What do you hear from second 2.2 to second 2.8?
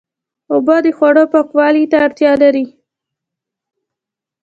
لري.